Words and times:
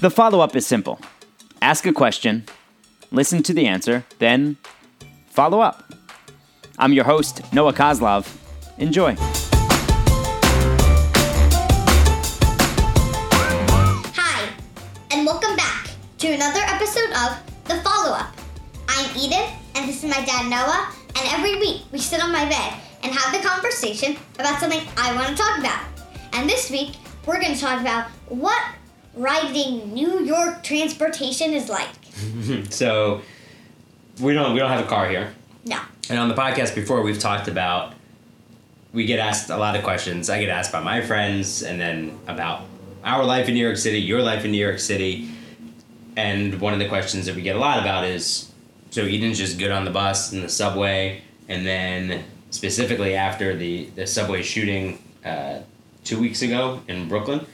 The 0.00 0.10
follow 0.10 0.38
up 0.38 0.54
is 0.54 0.64
simple 0.64 1.00
ask 1.60 1.84
a 1.84 1.92
question, 1.92 2.44
listen 3.10 3.42
to 3.42 3.52
the 3.52 3.66
answer, 3.66 4.04
then 4.20 4.56
follow 5.26 5.58
up. 5.58 5.92
I'm 6.78 6.92
your 6.92 7.02
host, 7.02 7.42
Noah 7.52 7.72
Coslov. 7.72 8.32
Enjoy. 8.78 9.16
Hi, 14.14 14.48
and 15.10 15.26
welcome 15.26 15.56
back 15.56 15.90
to 16.18 16.28
another 16.28 16.60
episode 16.60 17.10
of 17.10 17.42
The 17.64 17.82
Follow 17.82 18.14
Up. 18.14 18.32
I'm 18.88 19.16
Eden, 19.18 19.50
and 19.74 19.88
this 19.88 20.04
is 20.04 20.08
my 20.08 20.24
dad 20.24 20.48
Noah, 20.48 20.94
and 21.16 21.28
every 21.32 21.58
week 21.58 21.82
we 21.90 21.98
sit 21.98 22.22
on 22.22 22.30
my 22.30 22.48
bed 22.48 22.74
and 23.02 23.12
have 23.12 23.32
the 23.32 23.40
conversation 23.44 24.16
about 24.38 24.60
something 24.60 24.80
I 24.96 25.12
want 25.16 25.26
to 25.30 25.34
talk 25.34 25.58
about. 25.58 25.82
And 26.34 26.48
this 26.48 26.70
week 26.70 26.98
we're 27.26 27.40
going 27.40 27.54
to 27.54 27.60
talk 27.60 27.80
about 27.80 28.10
what 28.28 28.62
riding 29.18 29.92
New 29.92 30.20
York 30.24 30.62
transportation 30.62 31.52
is 31.52 31.68
like. 31.68 31.88
So 32.70 33.20
we 34.20 34.32
don't 34.34 34.52
we 34.52 34.58
don't 34.58 34.70
have 34.70 34.84
a 34.84 34.88
car 34.88 35.08
here. 35.08 35.32
No. 35.64 35.80
And 36.10 36.18
on 36.18 36.28
the 36.28 36.34
podcast 36.34 36.74
before 36.74 37.02
we've 37.02 37.18
talked 37.18 37.46
about 37.48 37.94
we 38.92 39.04
get 39.04 39.18
asked 39.18 39.50
a 39.50 39.56
lot 39.56 39.76
of 39.76 39.84
questions. 39.84 40.30
I 40.30 40.40
get 40.40 40.48
asked 40.48 40.72
by 40.72 40.80
my 40.80 41.02
friends 41.02 41.62
and 41.62 41.80
then 41.80 42.18
about 42.26 42.62
our 43.04 43.24
life 43.24 43.46
in 43.48 43.54
New 43.54 43.64
York 43.64 43.76
City, 43.76 44.00
your 44.00 44.22
life 44.22 44.44
in 44.44 44.50
New 44.50 44.64
York 44.64 44.78
City. 44.80 45.28
And 46.16 46.60
one 46.60 46.72
of 46.72 46.78
the 46.78 46.88
questions 46.88 47.26
that 47.26 47.36
we 47.36 47.42
get 47.42 47.54
a 47.54 47.58
lot 47.58 47.78
about 47.78 48.04
is 48.04 48.50
so 48.90 49.04
Eden's 49.04 49.38
just 49.38 49.58
good 49.58 49.70
on 49.70 49.84
the 49.84 49.90
bus 49.90 50.32
and 50.32 50.42
the 50.42 50.48
subway 50.48 51.22
and 51.48 51.66
then 51.66 52.24
specifically 52.50 53.14
after 53.14 53.54
the, 53.54 53.86
the 53.94 54.06
subway 54.06 54.42
shooting 54.42 54.98
uh, 55.24 55.60
two 56.04 56.18
weeks 56.18 56.42
ago 56.42 56.82
in 56.88 57.08
Brooklyn, 57.08 57.46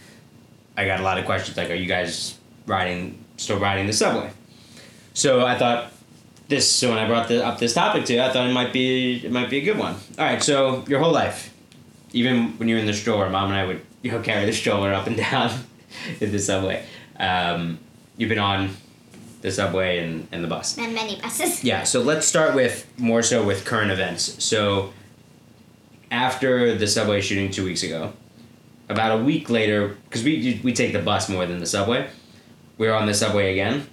I 0.77 0.87
got 0.87 1.01
a 1.01 1.03
lot 1.03 1.19
of 1.19 1.25
questions 1.25 1.57
like, 1.57 1.71
are 1.71 1.75
you 1.75 1.87
guys 1.87 2.39
riding 2.67 3.25
still 3.37 3.59
riding 3.59 3.87
the 3.87 3.93
subway? 3.93 4.31
So 5.13 5.45
I 5.47 5.57
thought 5.57 5.93
this 6.49 6.71
so 6.71 6.91
when 6.91 6.99
I 6.99 7.07
brought 7.07 7.29
the, 7.29 7.45
up 7.45 7.59
this 7.59 7.75
topic 7.75 8.05
to 8.07 8.15
you, 8.15 8.21
I 8.21 8.31
thought 8.31 8.49
it 8.49 8.53
might 8.53 8.73
be 8.73 9.25
it 9.25 9.33
might 9.33 9.51
be 9.51 9.59
a 9.59 9.65
good 9.65 9.79
one. 9.79 9.95
All 10.19 10.25
right, 10.25 10.43
so 10.43 10.85
your 10.89 11.01
whole 11.01 11.13
life, 11.13 11.55
even 12.13 12.59
when 12.59 12.69
you're 12.69 12.79
in 12.79 12.87
the 12.87 12.93
stroller, 12.93 13.29
mom 13.31 13.51
and 13.51 13.59
I 13.59 13.65
would 13.65 13.81
you 14.03 14.11
know 14.11 14.21
carry 14.21 14.45
the 14.45 14.53
stroller 14.53 14.93
up 14.93 15.07
and 15.07 15.17
down 15.31 15.51
in 16.21 16.33
the 16.33 16.39
subway. 16.39 16.85
Um, 17.19 17.79
you've 18.17 18.29
been 18.29 18.39
on 18.39 18.77
the 19.43 19.53
subway 19.53 19.99
and, 19.99 20.27
and 20.33 20.43
the 20.43 20.49
bus. 20.49 20.79
And 20.79 20.95
many 20.95 21.21
buses. 21.21 21.63
Yeah, 21.65 21.85
so 21.85 22.01
let's 22.01 22.27
start 22.27 22.55
with 22.55 22.87
more 22.99 23.23
so 23.23 23.45
with 23.45 23.65
current 23.65 23.91
events. 23.91 24.43
So 24.43 24.93
after 26.11 26.75
the 26.75 26.87
subway 26.87 27.21
shooting 27.21 27.51
two 27.51 27.65
weeks 27.65 27.83
ago, 27.83 28.15
about 28.89 29.21
a 29.21 29.23
week 29.23 29.51
later, 29.51 29.97
because 30.05 30.23
we 30.25 30.61
we 30.63 30.73
take 30.73 30.93
the 30.93 31.01
bus 31.01 31.29
more 31.29 31.47
than 31.47 31.61
the 31.61 31.67
subway, 31.67 32.09
we 32.79 32.87
were 32.87 32.95
on 32.95 33.07
the 33.07 33.15
subway 33.15 33.53
again. 33.53 33.87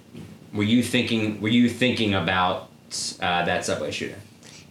Were 0.52 0.64
you 0.64 0.82
thinking? 0.82 1.40
Were 1.40 1.48
you 1.48 1.68
thinking 1.68 2.14
about 2.14 2.68
uh, 3.20 3.44
that 3.44 3.64
subway 3.64 3.90
shooting? 3.90 4.20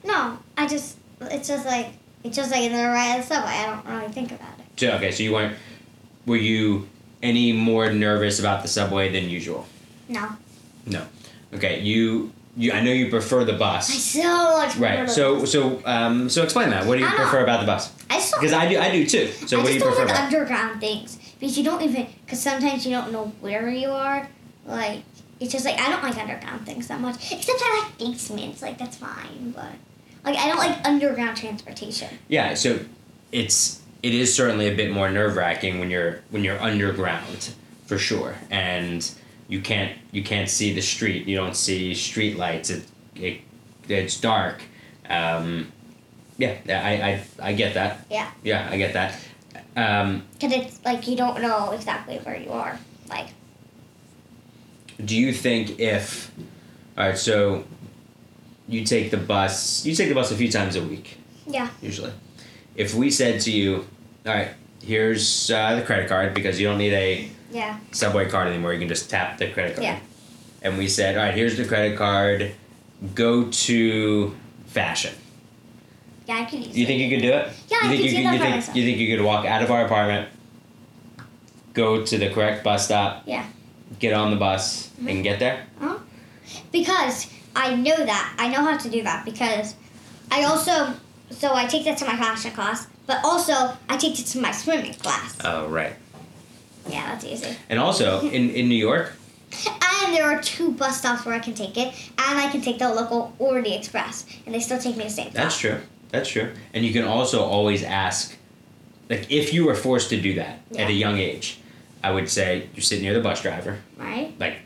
No, 0.04 0.38
I 0.58 0.68
just, 0.68 0.98
it's 1.22 1.48
just 1.48 1.66
like, 1.66 1.90
it's 2.24 2.36
just 2.36 2.52
like 2.52 2.70
another 2.70 2.90
ride 2.90 3.20
of 3.20 3.28
the 3.28 3.36
subway. 3.36 3.52
I 3.52 3.66
don't 3.66 3.96
really 3.96 4.12
think 4.12 4.32
about 4.32 4.60
it. 4.60 4.66
So 4.80 4.92
okay, 4.94 5.12
so 5.12 5.24
you 5.24 5.34
weren't. 5.34 5.56
Were 6.26 6.38
you 6.38 6.88
any 7.24 7.52
more 7.52 7.92
nervous 7.92 8.40
about 8.40 8.62
the 8.62 8.68
subway 8.68 9.12
than 9.12 9.30
usual? 9.30 9.66
No. 10.08 10.30
No. 10.86 11.06
Okay, 11.54 11.82
you 11.82 12.32
you. 12.58 12.72
I 12.72 12.82
know 12.82 12.92
you 12.92 13.10
prefer 13.10 13.44
the 13.44 13.54
bus. 13.54 13.90
I 13.90 13.94
so 13.94 14.58
much 14.58 14.72
prefer 14.72 14.84
Right. 15.02 15.10
So 15.10 15.46
so 15.46 15.82
um 15.86 16.30
so 16.30 16.44
explain 16.44 16.70
that. 16.72 16.86
What 16.86 16.96
do 16.96 17.02
you 17.02 17.08
I 17.08 17.12
know. 17.12 17.18
prefer 17.18 17.44
about 17.44 17.60
the 17.62 17.66
bus? 17.66 17.92
I 18.10 18.18
Because 18.40 18.54
I 18.54 18.68
do 18.70 18.80
I 18.80 18.92
do 18.92 19.06
too. 19.06 19.28
So 19.48 19.60
I 19.60 19.64
what 19.64 19.68
do 19.70 19.74
you 19.74 19.80
don't 19.80 19.90
prefer 19.90 20.06
like 20.06 20.12
about? 20.16 20.24
underground 20.34 20.80
things 20.82 21.18
because 21.40 21.58
you 21.58 21.64
don't 21.64 21.82
even 21.82 22.08
because 22.26 22.42
sometimes 22.42 22.86
you 22.86 22.92
don't 22.92 23.12
know 23.12 23.32
where 23.42 23.70
you 23.70 23.90
are. 23.90 24.28
Like 24.66 25.04
it's 25.40 25.52
just 25.52 25.66
like 25.66 25.80
I 25.80 25.90
don't 25.90 26.04
like 26.04 26.18
underground 26.18 26.66
things 26.66 26.88
that 26.88 27.00
much. 27.02 27.32
Except 27.32 27.60
I 27.62 27.84
like 27.84 27.98
basements. 27.98 28.62
Like 28.62 28.78
that's 28.78 28.98
fine, 28.98 29.52
but 29.56 29.72
like 30.24 30.38
I 30.38 30.48
don't 30.48 30.58
like 30.60 30.78
underground 30.88 31.38
transportation. 31.38 32.10
Yeah, 32.28 32.54
so 32.54 32.80
it's 33.32 33.82
it 34.04 34.14
is 34.14 34.36
certainly 34.36 34.68
a 34.68 34.76
bit 34.76 34.92
more 34.92 35.10
nerve 35.10 35.36
wracking 35.36 35.80
when 35.80 35.90
you're 35.90 36.22
when 36.30 36.44
you're 36.44 36.60
underground, 36.62 37.54
for 37.86 37.98
sure, 37.98 38.36
and 38.50 39.10
you 39.48 39.62
can't 39.62 39.98
you 40.12 40.24
can't 40.24 40.50
see 40.50 40.74
the 40.74 40.82
street. 40.82 41.28
You 41.28 41.38
don't 41.38 41.56
see 41.56 41.94
street 41.94 42.38
lights. 42.38 42.70
It, 42.70 42.84
it 43.16 43.42
it's 43.88 44.20
dark. 44.20 44.62
Um, 45.10 45.72
yeah, 46.38 46.58
I, 46.68 47.12
I 47.12 47.50
I 47.50 47.54
get 47.54 47.74
that. 47.74 48.06
Yeah. 48.10 48.32
Yeah, 48.44 48.68
I 48.72 48.78
get 48.78 48.94
that. 48.94 49.16
Um, 49.76 50.24
Because 50.34 50.54
it's 50.54 50.84
like 50.86 51.08
you 51.08 51.16
don't 51.16 51.42
know 51.42 51.72
exactly 51.72 52.18
where 52.20 52.38
you 52.38 52.52
are. 52.52 52.80
Like 53.10 53.28
do 55.04 55.18
you 55.18 55.34
think 55.34 55.80
if 55.80 56.32
all 56.98 57.08
right, 57.08 57.18
so 57.18 57.64
you 58.68 58.86
take 58.86 59.12
the 59.12 59.18
bus. 59.18 59.86
You 59.86 59.96
take 59.96 60.10
the 60.10 60.16
bus 60.16 60.32
a 60.32 60.36
few 60.36 60.52
times 60.52 60.76
a 60.76 60.84
week. 60.84 61.18
yeah, 61.48 61.70
usually. 61.82 62.12
If 62.76 62.94
we 62.94 63.12
said 63.12 63.42
to 63.42 63.52
you, 63.52 63.88
all 64.26 64.34
right, 64.34 64.50
here's 64.84 65.50
uh, 65.52 65.76
the 65.76 65.82
credit 65.82 66.08
card 66.10 66.34
because 66.34 66.60
you 66.60 66.68
don't 66.68 66.78
need 66.78 66.94
a 66.94 67.30
yeah, 67.52 67.78
subway 67.92 68.30
card 68.30 68.48
anymore. 68.48 68.74
You 68.74 68.80
can 68.80 68.88
just 68.88 69.10
tap 69.10 69.38
the 69.38 69.50
credit 69.52 69.74
card. 69.76 69.84
Yeah. 69.84 70.00
And 70.62 70.78
we 70.78 70.88
said, 70.88 71.18
all 71.18 71.24
right, 71.26 71.34
here's 71.34 71.58
the 71.58 71.66
credit 71.66 71.98
card. 71.98 72.52
Go 73.16 73.50
to 73.50 74.36
fashion. 74.68 75.14
yeah. 76.28 76.38
I 76.38 76.46
could 76.46 76.66
You 76.66 76.84
it. 76.84 76.88
think 76.88 77.02
you 77.02 77.10
could 77.10 77.22
do 77.22 77.32
it? 77.34 77.50
Yeah, 77.70 77.78
you 77.84 77.86
I 77.86 77.88
think 77.90 78.02
could 78.02 78.12
you 78.12 78.18
do 78.18 78.24
that 78.24 78.34
you 78.34 78.40
think 78.40 78.56
myself. 78.56 78.78
you 78.78 78.84
think 78.86 78.98
you 79.00 79.18
could 79.18 79.26
walk 79.26 79.46
out 79.46 79.64
of 79.64 79.72
our 79.72 79.86
apartment, 79.86 80.30
go 81.74 82.06
to 82.06 82.18
the 82.18 82.30
correct 82.30 82.64
bus 82.64 82.86
stop, 82.86 83.24
Yeah. 83.26 83.46
get 84.00 84.14
on 84.14 84.30
the 84.32 84.38
bus, 84.38 84.90
Mhm. 85.02 85.10
and 85.12 85.24
get 85.24 85.40
there? 85.40 85.66
Because 86.72 87.28
I 87.56 87.76
know 87.76 87.96
that. 87.96 88.34
I 88.38 88.48
know 88.48 88.62
how 88.64 88.78
to 88.78 88.90
do 88.90 89.04
that 89.04 89.26
because 89.26 89.76
I 90.32 90.44
also 90.44 90.94
so 91.32 91.54
I 91.56 91.66
take 91.66 91.86
that 91.86 91.98
to 92.00 92.06
my 92.06 92.16
fashion 92.18 92.52
class, 92.52 92.88
but 93.12 93.26
also 93.26 93.54
I 93.90 93.98
take 93.98 94.18
it 94.20 94.26
to 94.28 94.40
my 94.40 94.54
swimming 94.54 94.94
class. 94.94 95.38
Oh 95.44 95.68
right. 95.68 95.94
Yeah, 96.88 97.10
that's 97.12 97.26
easy. 97.26 97.58
And 97.70 97.78
also 97.78 98.22
in, 98.38 98.52
in 98.52 98.70
New 98.70 98.76
York, 98.76 99.12
And 100.04 100.16
there 100.16 100.24
are 100.24 100.42
two 100.42 100.72
bus 100.72 100.98
stops 101.00 101.26
where 101.26 101.36
I 101.36 101.40
can 101.40 101.54
take 101.54 101.78
it, 101.78 101.94
and 102.18 102.40
I 102.40 102.50
can 102.50 102.62
take 102.62 102.80
the 102.80 102.88
local 102.88 103.34
or 103.38 103.62
the 103.62 103.76
express, 103.76 104.26
and 104.46 104.56
they 104.56 104.62
still 104.62 104.80
take 104.80 104.96
me 104.96 105.04
the 105.04 105.10
same 105.10 105.32
That's 105.34 105.58
true. 105.60 105.80
That's 106.10 106.30
true. 106.30 106.54
And 106.74 106.86
you 106.86 106.94
can 106.94 107.04
also 107.04 107.44
always 107.44 107.84
ask, 107.84 108.38
like, 109.10 109.30
if 109.30 109.54
you 109.54 109.66
were 109.66 109.76
forced 109.76 110.10
to 110.12 110.22
do 110.22 110.36
that 110.36 110.60
at 110.78 110.90
a 110.90 110.94
young 110.94 111.18
age, 111.18 111.60
I 112.02 112.12
would 112.12 112.30
say 112.30 112.70
you 112.76 112.82
sit 112.82 113.02
near 113.02 113.14
the 113.14 113.20
bus 113.22 113.42
driver, 113.42 113.80
Right? 113.98 114.34
like, 114.40 114.60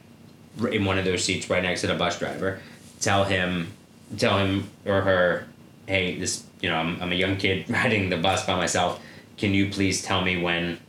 in 0.72 0.86
one 0.86 1.00
of 1.00 1.06
those 1.06 1.24
seats 1.24 1.50
right 1.50 1.64
next 1.64 1.82
to 1.82 1.88
the 1.88 1.96
bus 1.96 2.20
driver. 2.20 2.60
Tell 3.02 3.24
him, 3.26 3.74
tell 4.18 4.38
him 4.38 4.70
or 4.86 5.02
her, 5.02 5.48
hey, 5.88 6.18
this, 6.18 6.44
you 6.62 6.70
know, 6.70 6.76
I'm, 6.76 7.02
I'm 7.02 7.12
a 7.12 7.16
young 7.16 7.38
kid 7.38 7.70
riding 7.70 8.10
the 8.10 8.18
bus 8.18 8.46
by 8.46 8.56
myself. 8.56 9.00
Can 9.38 9.54
you 9.54 9.70
please 9.70 10.02
tell 10.02 10.22
me 10.22 10.42
when, 10.42 10.80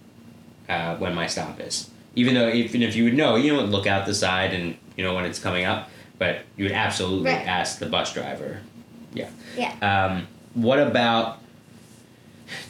uh, 0.68 0.96
when 0.96 1.14
my 1.14 1.26
stop 1.26 1.60
is? 1.60 1.90
Even 2.14 2.34
though, 2.34 2.48
even 2.48 2.82
if 2.82 2.96
you 2.96 3.04
would 3.04 3.14
know, 3.14 3.36
you 3.36 3.52
know, 3.52 3.62
look 3.62 3.86
out 3.86 4.06
the 4.06 4.14
side 4.14 4.54
and 4.54 4.76
you 4.96 5.04
know 5.04 5.14
when 5.14 5.24
it's 5.26 5.38
coming 5.38 5.64
up, 5.66 5.90
but 6.18 6.40
you 6.56 6.64
would 6.64 6.72
absolutely 6.72 7.30
Right. 7.30 7.46
ask 7.46 7.78
the 7.78 7.86
bus 7.86 8.14
driver. 8.14 8.60
Yeah. 9.12 9.28
Yeah. 9.56 9.74
Um, 9.82 10.26
what 10.54 10.78
about? 10.78 11.40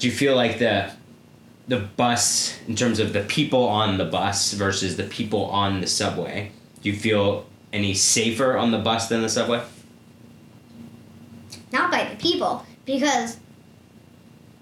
Do 0.00 0.08
you 0.08 0.12
feel 0.12 0.34
like 0.34 0.58
the 0.58 0.90
the 1.68 1.78
bus, 1.78 2.58
in 2.66 2.74
terms 2.74 2.98
of 2.98 3.12
the 3.12 3.22
people 3.22 3.64
on 3.68 3.98
the 3.98 4.04
bus 4.04 4.52
versus 4.54 4.96
the 4.96 5.02
people 5.04 5.44
on 5.46 5.80
the 5.80 5.86
subway, 5.86 6.50
do 6.82 6.90
you 6.90 6.96
feel 6.96 7.46
any 7.72 7.92
safer 7.94 8.56
on 8.56 8.70
the 8.72 8.78
bus 8.78 9.08
than 9.08 9.22
the 9.22 9.28
subway? 9.28 9.62
Not 11.72 11.90
by 11.90 12.04
the 12.04 12.16
people, 12.16 12.64
because 12.84 13.38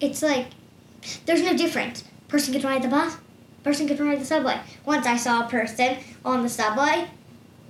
it's 0.01 0.23
like 0.23 0.47
there's 1.27 1.43
no 1.43 1.57
difference. 1.57 2.05
Person 2.29 2.55
can 2.55 2.63
ride 2.63 2.83
the 2.83 2.89
bus, 2.89 3.17
person 3.63 3.87
can 3.87 3.97
ride 3.99 4.21
the 4.21 4.25
subway. 4.25 4.59
Once 4.85 5.07
I 5.07 5.17
saw 5.17 5.47
a 5.47 5.49
person 5.49 5.99
on 6.25 6.43
the 6.43 6.49
subway, 6.49 7.09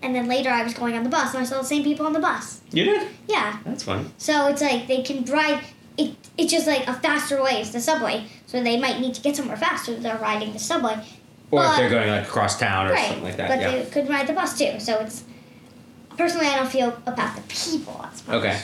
and 0.04 0.14
then 0.14 0.28
later 0.28 0.50
I 0.50 0.62
was 0.62 0.74
going 0.74 0.96
on 0.96 1.02
the 1.02 1.08
bus 1.08 1.32
and 1.32 1.42
I 1.42 1.46
saw 1.46 1.58
the 1.58 1.66
same 1.66 1.82
people 1.82 2.04
on 2.04 2.12
the 2.12 2.20
bus. 2.20 2.60
You 2.72 2.84
did. 2.84 3.08
Yeah. 3.26 3.58
That's 3.64 3.84
fun. 3.84 4.12
So 4.18 4.48
it's 4.48 4.60
like 4.60 4.86
they 4.86 5.02
can 5.02 5.24
ride. 5.24 5.64
It, 5.96 6.14
it's 6.36 6.52
just 6.52 6.66
like 6.66 6.86
a 6.86 6.94
faster 6.94 7.42
way 7.42 7.60
is 7.60 7.72
the 7.72 7.80
subway. 7.80 8.26
So 8.46 8.62
they 8.62 8.78
might 8.78 9.00
need 9.00 9.14
to 9.14 9.22
get 9.22 9.34
somewhere 9.34 9.56
faster. 9.56 9.94
They're 9.94 10.18
riding 10.18 10.52
the 10.52 10.58
subway. 10.58 11.02
Or 11.50 11.64
if 11.64 11.76
they're 11.76 11.88
going 11.88 12.10
like 12.10 12.24
across 12.24 12.58
town 12.58 12.88
or 12.88 12.92
right. 12.92 13.06
something 13.06 13.24
like 13.24 13.36
that. 13.36 13.48
but 13.48 13.60
yeah. 13.60 13.70
they 13.70 13.90
could 13.90 14.08
ride 14.08 14.26
the 14.26 14.32
bus 14.34 14.58
too. 14.58 14.78
So 14.78 15.00
it's 15.00 15.24
personally 16.18 16.48
I 16.48 16.56
don't 16.56 16.70
feel 16.70 16.88
about 17.06 17.36
the 17.36 17.42
people 17.42 18.04
as 18.04 18.26
much. 18.26 18.36
Okay. 18.36 18.60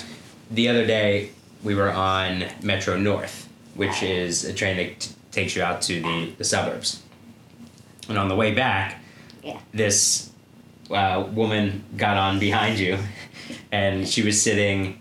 The 0.51 0.69
other 0.69 0.87
day 0.87 1.31
we 1.63 1.75
were 1.75 1.91
on 1.93 2.45
Metro 2.63 2.97
North, 2.97 3.49
which 3.75 4.03
is 4.03 4.45
a 4.45 4.53
train 4.53 4.77
that 4.79 5.01
t- 5.01 5.11
takes 5.31 5.55
you 5.55 5.63
out 5.63 5.81
to 5.83 6.01
the, 6.03 6.33
the 6.39 6.45
suburbs. 6.45 7.03
And 8.09 8.19
on 8.19 8.29
the 8.29 8.35
way 8.37 8.53
back, 8.53 8.99
Yeah. 9.45 9.59
this 9.73 10.31
uh, 10.91 11.25
woman 11.33 11.85
got 11.97 12.17
on 12.17 12.39
behind 12.41 12.79
you, 12.79 12.99
and 13.73 14.09
she 14.09 14.23
was 14.23 14.41
sitting. 14.43 14.99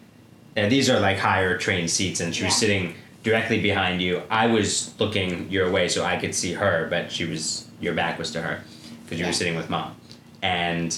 And 0.56 0.72
these 0.72 0.90
are 0.90 1.00
like 1.00 1.18
higher 1.18 1.58
train 1.58 1.88
seats, 1.88 2.20
and 2.20 2.36
she 2.36 2.44
was 2.44 2.54
Yeah. 2.54 2.60
sitting 2.60 2.94
directly 3.24 3.60
behind 3.62 4.02
you. 4.02 4.22
I 4.30 4.48
was 4.48 4.94
looking 5.00 5.50
your 5.50 5.72
way 5.72 5.88
so 5.90 6.06
I 6.06 6.18
could 6.18 6.36
see 6.36 6.54
her, 6.54 6.88
but 6.90 7.12
she 7.12 7.26
was 7.26 7.66
your 7.82 7.94
back 7.94 8.20
was 8.20 8.32
to 8.32 8.42
her. 8.42 8.62
because 9.06 9.18
you 9.18 9.26
Yeah. 9.26 9.30
were 9.30 9.34
sitting 9.34 9.56
with 9.56 9.70
mom, 9.72 9.96
and 10.44 10.96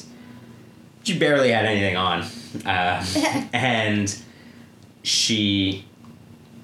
she 1.04 1.18
barely 1.18 1.52
had 1.52 1.64
anything 1.66 1.96
on, 1.96 2.26
uh, 2.66 3.06
and 3.54 4.14
she 5.04 5.86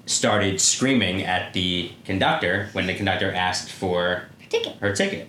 started 0.06 0.60
screaming 0.60 1.22
at 1.22 1.52
the 1.52 1.90
conductor 2.04 2.68
when 2.72 2.86
the 2.86 2.94
conductor 2.94 3.32
asked 3.32 3.70
for 3.70 4.24
Ticket. 4.48 4.76
her 4.76 4.94
ticket. 4.94 5.28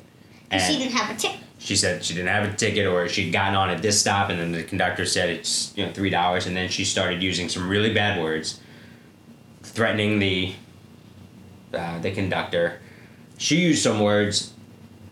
Because 0.50 0.68
she 0.68 0.78
didn't 0.78 0.94
have 0.94 1.16
a 1.16 1.20
ticket. 1.20 1.40
she 1.58 1.76
said 1.76 2.04
she 2.04 2.14
didn't 2.14 2.30
have 2.30 2.52
a 2.52 2.56
ticket 2.56 2.88
or 2.88 3.08
she'd 3.10 3.32
gotten 3.32 3.56
on 3.56 3.70
at 3.70 3.82
this 3.82 4.00
stop 4.00 4.30
and 4.30 4.40
then 4.40 4.52
the 4.54 4.64
conductor 4.64 5.06
said 5.06 5.30
it's 5.30 5.74
you 5.76 5.86
know 5.86 5.92
three 5.92 6.10
dollars 6.10 6.48
and 6.48 6.56
then 6.56 6.70
she 6.70 6.86
started 6.86 7.22
using 7.22 7.50
some 7.50 7.68
really 7.68 7.94
bad 7.94 8.22
words 8.22 8.60
threatening 9.64 10.20
the 10.20 10.54
uh, 11.74 12.00
the 12.00 12.12
conductor 12.12 12.80
she 13.38 13.58
used 13.58 13.84
some 13.84 14.00
words 14.00 14.54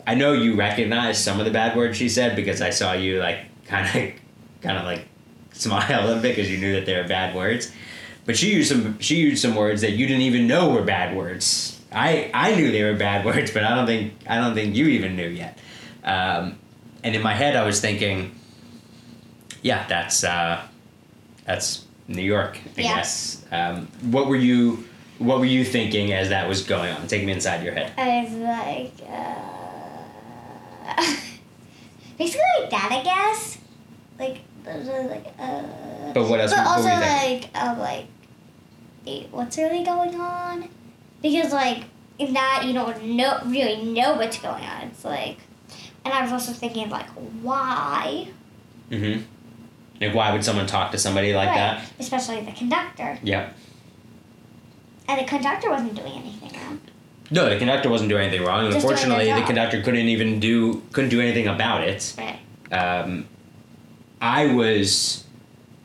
i 0.06 0.14
know 0.14 0.32
you 0.32 0.56
recognize 0.56 1.22
some 1.22 1.38
of 1.38 1.44
the 1.44 1.52
bad 1.52 1.76
words 1.76 1.96
she 1.96 2.08
said 2.08 2.34
because 2.34 2.60
i 2.62 2.70
saw 2.70 2.92
you 2.94 3.20
like 3.20 3.40
kind 3.66 3.86
of 3.86 4.20
kind 4.62 4.78
of 4.78 4.84
like 4.84 5.06
smile 5.52 6.04
a 6.04 6.06
little 6.06 6.22
bit 6.22 6.34
because 6.34 6.50
you 6.50 6.58
knew 6.58 6.72
that 6.72 6.86
they 6.86 6.96
were 6.96 7.06
bad 7.06 7.34
words 7.36 7.70
but 8.28 8.36
she 8.36 8.52
used 8.52 8.68
some 8.70 8.98
she 9.00 9.16
used 9.16 9.40
some 9.42 9.56
words 9.56 9.80
that 9.80 9.92
you 9.92 10.06
didn't 10.06 10.22
even 10.22 10.46
know 10.46 10.70
were 10.70 10.82
bad 10.82 11.16
words 11.16 11.80
i 11.90 12.30
i 12.34 12.54
knew 12.54 12.70
they 12.70 12.84
were 12.84 12.94
bad 12.94 13.24
words 13.30 13.50
but 13.50 13.64
i 13.64 13.74
don't 13.74 13.86
think 13.86 14.12
i 14.28 14.36
don't 14.36 14.54
think 14.54 14.76
you 14.76 14.86
even 14.86 15.16
knew 15.16 15.28
yet 15.28 15.58
um, 16.04 16.58
and 17.04 17.14
in 17.14 17.22
my 17.22 17.34
head, 17.34 17.54
I 17.54 17.64
was 17.64 17.80
thinking, 17.80 18.34
yeah, 19.62 19.86
that's 19.88 20.24
uh, 20.24 20.60
that's 21.44 21.84
New 22.08 22.22
York, 22.22 22.58
I 22.76 22.80
Yeah. 22.80 22.94
guess. 22.96 23.44
Um, 23.52 23.88
what 24.02 24.26
were 24.26 24.36
you 24.36 24.84
What 25.18 25.38
were 25.38 25.44
you 25.46 25.64
thinking 25.64 26.12
as 26.12 26.28
that 26.30 26.48
was 26.48 26.62
going 26.62 26.92
on? 26.92 27.06
Take 27.08 27.24
me 27.24 27.32
inside 27.32 27.62
your 27.64 27.74
head. 27.74 27.92
I 27.98 28.22
was 28.22 28.32
like, 28.32 28.94
uh, 29.10 30.94
basically 32.18 32.42
like 32.60 32.70
that, 32.70 32.88
I 32.92 33.02
guess. 33.02 33.58
Like, 34.18 34.38
like, 34.64 35.26
uh. 35.38 35.62
But 36.14 36.28
what 36.28 36.40
else? 36.40 36.52
But 36.52 36.64
what 36.64 36.78
also 36.78 36.84
were 36.88 36.94
you 36.94 37.00
thinking? 37.00 37.50
like, 37.52 37.62
um, 37.62 37.78
like, 37.78 38.06
what's 39.30 39.56
really 39.58 39.84
going 39.84 40.14
on? 40.20 40.68
Because 41.22 41.52
like 41.52 41.84
in 42.18 42.32
that 42.34 42.62
you 42.64 42.72
don't 42.72 43.04
know 43.04 43.40
really 43.46 43.82
know 43.84 44.14
what's 44.14 44.38
going 44.38 44.64
on. 44.64 44.82
It's 44.88 45.04
like, 45.04 45.38
and 46.04 46.12
I 46.14 46.22
was 46.22 46.32
also 46.32 46.52
thinking 46.52 46.88
like, 46.90 47.06
why? 47.42 48.28
Mm-hmm. 48.90 49.22
Like, 50.00 50.14
why 50.14 50.32
would 50.32 50.44
someone 50.44 50.66
talk 50.66 50.92
to 50.92 50.98
somebody 50.98 51.34
like 51.34 51.48
Right. 51.48 51.56
that? 51.56 51.84
Especially 51.98 52.40
the 52.40 52.52
conductor, 52.52 53.18
Yep. 53.22 53.54
and 55.08 55.20
the 55.20 55.24
conductor 55.24 55.70
wasn't 55.70 55.94
doing 55.94 56.12
anything 56.12 56.52
wrong. 56.60 56.80
No, 57.30 57.48
the 57.50 57.58
conductor 57.58 57.90
wasn't 57.90 58.08
doing 58.08 58.28
anything 58.28 58.46
wrong. 58.46 58.64
Just 58.70 58.76
Unfortunately, 58.76 59.30
the 59.32 59.42
conductor 59.42 59.82
couldn't 59.82 60.08
even 60.08 60.40
do 60.40 60.82
couldn't 60.92 61.10
do 61.10 61.20
anything 61.20 61.46
about 61.48 61.82
it. 61.84 62.14
Right. 62.16 62.38
um, 62.72 63.26
I 64.20 64.46
was 64.54 65.24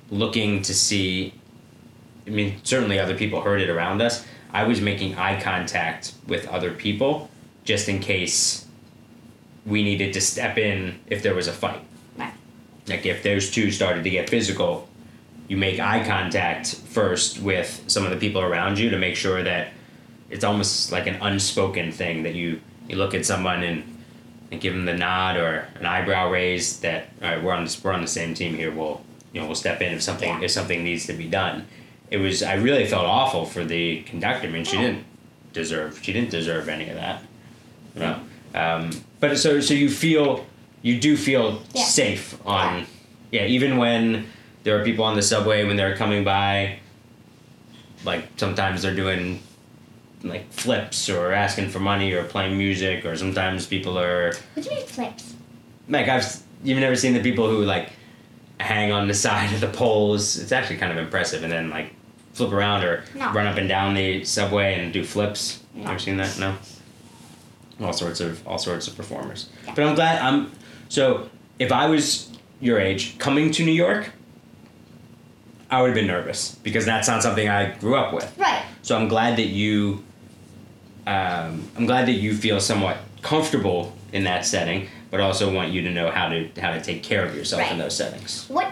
looking 0.09 0.61
to 0.63 0.73
see. 0.73 1.33
I 2.25 2.29
mean, 2.29 2.59
certainly 2.63 2.99
other 2.99 3.15
people 3.15 3.41
heard 3.41 3.61
it 3.61 3.69
around 3.69 4.01
us. 4.01 4.25
I 4.51 4.63
was 4.63 4.79
making 4.81 5.15
eye 5.15 5.41
contact 5.41 6.13
with 6.27 6.47
other 6.47 6.71
people 6.73 7.29
just 7.63 7.89
in 7.89 7.99
case 7.99 8.65
we 9.65 9.83
needed 9.83 10.13
to 10.13 10.21
step 10.21 10.57
in 10.57 10.99
if 11.07 11.23
there 11.23 11.33
was 11.33 11.47
a 11.47 11.53
fight. 11.53 11.81
Right. 12.17 12.33
Like 12.87 13.05
if 13.05 13.23
those 13.23 13.49
two 13.49 13.71
started 13.71 14.03
to 14.03 14.09
get 14.09 14.29
physical, 14.29 14.87
you 15.47 15.57
make 15.57 15.79
eye 15.79 16.05
contact 16.05 16.75
first 16.75 17.39
with 17.39 17.83
some 17.87 18.05
of 18.05 18.11
the 18.11 18.17
people 18.17 18.41
around 18.41 18.77
you 18.79 18.89
to 18.89 18.97
make 18.97 19.15
sure 19.15 19.43
that 19.43 19.69
it's 20.29 20.43
almost 20.43 20.91
like 20.91 21.07
an 21.07 21.15
unspoken 21.21 21.91
thing 21.91 22.23
that 22.23 22.35
you 22.35 22.59
you 22.87 22.95
look 22.95 23.13
at 23.13 23.25
someone 23.25 23.63
and 23.63 23.83
and 24.51 24.61
give 24.61 24.73
them 24.73 24.85
the 24.85 24.95
nod 24.95 25.37
or 25.37 25.67
an 25.79 25.85
eyebrow 25.85 26.29
raise 26.29 26.79
that 26.79 27.09
all 27.21 27.29
right 27.29 27.43
we're 27.43 27.51
on 27.53 27.63
this, 27.63 27.83
we're 27.83 27.91
on 27.93 28.01
the 28.01 28.07
same 28.07 28.33
team 28.33 28.55
here 28.55 28.71
we'll 28.71 29.01
you 29.31 29.39
know 29.39 29.45
we'll 29.47 29.55
step 29.55 29.81
in 29.81 29.93
if 29.93 30.01
something 30.01 30.29
Yeah. 30.29 30.41
if 30.41 30.51
something 30.51 30.83
needs 30.83 31.05
to 31.07 31.13
be 31.13 31.27
done 31.27 31.67
it 32.13 32.17
was 32.25 32.41
I 32.43 32.55
really 32.67 32.85
felt 32.85 33.05
awful 33.05 33.43
for 33.45 33.63
the 33.65 34.01
conductor 34.03 34.47
I 34.47 34.51
mean 34.51 34.65
she 34.65 34.77
didn't 34.77 35.03
deserve 35.51 35.99
she 36.03 36.13
didn't 36.13 36.29
deserve 36.39 36.69
any 36.69 36.87
of 36.89 36.95
that 36.95 37.17
no 37.95 38.11
um, 38.63 38.91
but 39.19 39.37
so 39.37 39.59
so 39.61 39.73
you 39.73 39.89
feel 39.89 40.45
you 40.81 40.99
do 40.99 41.17
feel 41.17 41.61
Yeah. 41.73 41.83
safe 41.85 42.25
on 42.45 42.85
yeah 43.31 43.45
even 43.45 43.77
when 43.77 44.25
there 44.63 44.79
are 44.79 44.83
people 44.89 45.03
on 45.05 45.15
the 45.15 45.21
subway 45.33 45.65
when 45.65 45.75
they're 45.77 45.97
coming 45.97 46.23
by 46.23 46.77
like 48.05 48.23
sometimes 48.37 48.81
they're 48.81 48.95
doing 48.95 49.41
like 50.23 50.45
flips 50.53 51.09
or 51.09 51.33
asking 51.33 51.69
for 51.69 51.79
money 51.79 52.13
or 52.13 52.23
playing 52.23 52.57
music 52.57 53.05
or 53.05 53.15
sometimes 53.17 53.65
people 53.65 53.97
are 53.99 54.33
What 54.53 54.63
do 54.63 54.69
you 54.69 54.75
mean 54.77 54.85
flips? 54.87 55.33
like 55.89 56.07
I've 56.07 56.25
you've 56.63 56.79
never 56.79 56.95
seen 56.95 57.13
the 57.13 57.21
people 57.21 57.49
who 57.49 57.63
like 57.65 57.89
hang 58.59 58.91
on 58.93 59.07
the 59.07 59.13
side 59.13 59.51
of 59.53 59.59
the 59.59 59.67
poles. 59.67 60.37
It's 60.39 60.53
actually 60.53 60.77
kind 60.77 60.91
of 60.93 60.97
impressive, 60.97 61.43
and 61.43 61.51
then 61.51 61.69
like 61.69 61.93
flip 62.33 62.51
around 62.51 62.83
or 62.83 63.03
No. 63.15 63.31
run 63.31 63.47
up 63.47 63.57
and 63.57 63.69
down 63.69 63.93
the 63.93 64.23
subway 64.25 64.79
and 64.79 64.91
do 64.91 65.03
flips. 65.03 65.59
No. 65.73 65.89
Ever 65.89 65.99
seen 65.99 66.17
that? 66.17 66.37
No. 66.39 66.55
All 67.81 67.93
sorts 67.93 68.19
of 68.19 68.45
all 68.47 68.57
sorts 68.57 68.87
of 68.87 68.95
performers. 68.95 69.49
Yeah. 69.65 69.73
But 69.75 69.85
I'm 69.85 69.95
glad 69.95 70.21
I'm 70.21 70.51
so 70.89 71.29
if 71.59 71.71
I 71.71 71.87
was 71.87 72.29
your 72.59 72.79
age 72.79 73.17
coming 73.17 73.51
to 73.51 73.63
New 73.65 73.71
York, 73.71 74.11
I 75.69 75.81
would 75.81 75.87
have 75.87 75.95
been 75.95 76.07
nervous 76.07 76.55
because 76.63 76.85
that's 76.85 77.07
not 77.07 77.23
something 77.23 77.49
I 77.49 77.71
grew 77.77 77.95
up 77.95 78.13
with. 78.13 78.31
Right. 78.37 78.63
So 78.83 78.95
I'm 78.97 79.07
glad 79.07 79.37
that 79.37 79.47
you. 79.47 80.03
Um, 81.05 81.67
I'm 81.75 81.85
glad 81.85 82.07
that 82.07 82.13
you 82.13 82.33
feel 82.35 82.61
somewhat 82.61 82.97
comfortable 83.21 83.93
in 84.13 84.23
that 84.23 84.45
setting, 84.45 84.87
but 85.11 85.19
also 85.19 85.53
want 85.53 85.71
you 85.71 85.81
to 85.81 85.91
know 85.91 86.09
how 86.11 86.29
to 86.29 86.47
how 86.61 86.71
to 86.71 86.81
take 86.81 87.03
care 87.03 87.25
of 87.25 87.35
yourself 87.35 87.69
in 87.71 87.77
those 87.77 87.95
settings. 87.95 88.45
What 88.47 88.71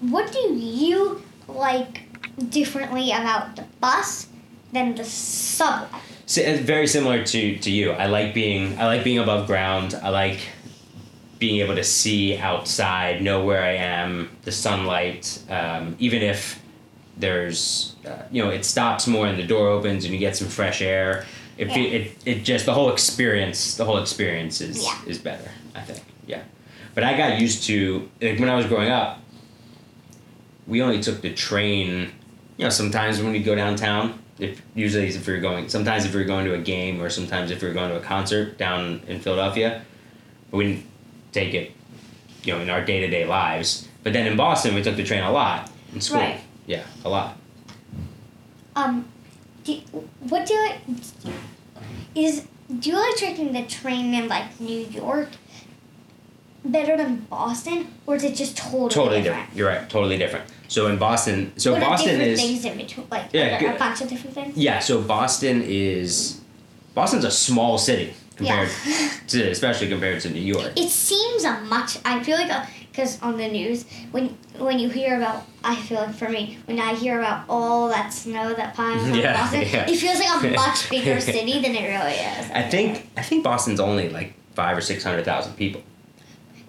What 0.00 0.30
do 0.32 0.38
you 0.54 1.22
like 1.48 2.02
differently 2.50 3.10
about 3.10 3.56
the 3.56 3.64
bus 3.80 4.28
than 4.72 4.94
the 4.94 5.04
subway? 5.04 6.00
So 6.26 6.40
it's 6.40 6.62
very 6.62 6.86
similar 6.86 7.24
to 7.24 7.58
to 7.58 7.70
you. 7.70 7.92
I 7.92 8.06
like 8.06 8.34
being 8.34 8.78
I 8.78 8.86
like 8.86 9.04
being 9.04 9.18
above 9.18 9.46
ground. 9.46 9.94
I 10.02 10.08
like 10.08 10.40
being 11.38 11.60
able 11.60 11.74
to 11.74 11.84
see 11.84 12.38
outside, 12.38 13.20
know 13.22 13.44
where 13.44 13.62
I 13.62 13.74
am, 13.74 14.30
the 14.42 14.52
sunlight. 14.52 15.42
Um, 15.50 15.96
even 15.98 16.22
if 16.22 16.62
there's 17.16 17.94
uh, 18.06 18.22
you 18.30 18.42
know 18.42 18.50
it 18.50 18.64
stops 18.64 19.06
more 19.06 19.26
and 19.26 19.38
the 19.38 19.46
door 19.46 19.68
opens 19.68 20.04
and 20.04 20.12
you 20.14 20.18
get 20.18 20.36
some 20.36 20.48
fresh 20.48 20.80
air. 20.82 21.26
It, 21.56 21.68
Yeah. 21.68 21.78
it, 21.78 22.16
it 22.26 22.42
just 22.44 22.66
the 22.66 22.74
whole 22.74 22.90
experience 22.90 23.76
the 23.76 23.84
whole 23.84 23.98
experience 23.98 24.60
is 24.60 24.82
Yeah. 24.82 24.98
is 25.06 25.18
better 25.18 25.48
I 25.76 25.82
think 25.82 26.02
yeah 26.26 26.42
but 26.96 27.04
I 27.04 27.16
got 27.16 27.40
used 27.40 27.62
to 27.68 28.10
like 28.20 28.40
when 28.40 28.48
I 28.48 28.56
was 28.56 28.66
growing 28.66 28.88
up 28.90 29.20
we 30.66 30.82
only 30.82 31.00
took 31.00 31.20
the 31.22 31.32
train 31.32 32.10
you 32.56 32.64
know 32.64 32.70
sometimes 32.70 33.20
when 33.22 33.32
we 33.32 33.42
go 33.42 33.54
downtown 33.54 34.18
if 34.38 34.62
usually 34.74 35.06
if 35.06 35.26
you're 35.26 35.40
going 35.40 35.68
sometimes 35.68 36.04
if 36.04 36.12
you're 36.12 36.24
going 36.24 36.44
to 36.44 36.54
a 36.54 36.58
game 36.58 37.00
or 37.00 37.10
sometimes 37.10 37.50
if 37.50 37.62
you're 37.62 37.74
going 37.74 37.90
to 37.90 37.96
a 37.96 38.00
concert 38.00 38.58
down 38.58 39.00
in 39.06 39.20
Philadelphia 39.20 39.82
but 40.50 40.56
we 40.56 40.64
didn't 40.66 40.86
take 41.32 41.54
it 41.54 41.72
you 42.42 42.52
know 42.52 42.60
in 42.60 42.70
our 42.70 42.84
day-to-day 42.84 43.24
lives. 43.24 43.88
But 44.02 44.12
then 44.12 44.26
in 44.26 44.36
Boston 44.36 44.74
we 44.74 44.82
took 44.82 44.96
the 44.96 45.04
train 45.04 45.22
a 45.22 45.32
lot 45.32 45.70
in 45.92 46.00
school. 46.00 46.20
Right. 46.20 46.40
yeah 46.66 46.84
a 47.04 47.08
lot. 47.08 47.36
Um, 48.76 49.06
do, 49.62 49.80
what 50.20 50.46
do 50.46 50.54
you 50.54 50.70
is 52.14 52.46
do 52.78 52.90
you 52.90 52.96
like 52.96 53.16
taking 53.16 53.52
the 53.52 53.64
train 53.66 54.14
in 54.14 54.28
like 54.28 54.60
New 54.60 54.80
York 54.80 55.28
better 56.64 56.96
than 56.96 57.16
Boston, 57.30 57.92
or 58.06 58.16
is 58.16 58.24
it 58.24 58.34
just 58.34 58.56
totally, 58.56 58.88
totally 58.88 59.22
different? 59.22 59.50
different? 59.50 59.56
You're 59.56 59.68
right 59.68 59.88
totally 59.90 60.18
different 60.18 60.44
so 60.74 60.80
in 60.90 60.96
Boston 60.98 61.38
so 61.56 61.72
what 61.72 61.82
are 61.82 61.90
Boston 61.90 62.08
different 62.18 62.30
is 62.32 62.40
things 62.40 62.64
in 62.64 62.76
between? 62.82 63.06
Like 63.10 63.26
Yeah, 63.32 63.40
are 63.42 63.50
there 63.50 63.60
good. 63.60 63.76
a 63.76 63.78
bunch 63.84 63.98
of 64.02 64.08
different 64.08 64.34
things. 64.38 64.56
Yeah, 64.56 64.78
so 64.88 64.94
Boston 65.16 65.56
is 65.64 66.40
Boston's 66.98 67.24
a 67.24 67.30
small 67.48 67.78
city 67.88 68.08
compared 68.36 68.68
Yeah. 68.86 69.10
to 69.32 69.38
especially 69.56 69.88
compared 69.94 70.18
to 70.24 70.28
New 70.30 70.46
York. 70.54 70.72
It 70.84 70.90
seems 70.90 71.44
a 71.44 71.54
much. 71.74 71.90
I 72.04 72.14
feel 72.26 72.36
like 72.42 72.52
because 72.90 73.12
on 73.22 73.34
the 73.42 73.48
news 73.58 73.78
when 74.14 74.24
when 74.68 74.76
you 74.82 74.88
hear 74.98 75.12
about, 75.20 75.38
I 75.72 75.74
feel 75.86 75.98
like 76.04 76.14
for 76.22 76.28
me 76.36 76.42
when 76.66 76.78
I 76.88 76.94
hear 77.04 77.14
about 77.20 77.40
all 77.48 77.88
that 77.96 78.08
snow 78.12 78.46
that 78.60 78.74
piles 78.78 79.02
on 79.08 79.14
Yeah, 79.14 79.34
Boston, 79.40 79.60
yeah. 79.62 79.90
it 79.92 79.96
feels 80.04 80.18
like 80.18 80.32
a 80.44 80.54
much 80.64 80.78
bigger 80.90 81.20
city 81.20 81.56
than 81.64 81.72
it 81.80 81.86
really 81.94 82.18
is. 82.36 82.44
I 82.60 82.62
think 82.74 82.90
I 83.20 83.22
think 83.28 83.44
Boston's 83.50 83.80
only 83.88 84.06
like 84.18 84.30
five 84.60 84.74
or 84.78 84.84
six 84.90 84.98
hundred 85.06 85.24
thousand 85.24 85.52
people. 85.62 85.82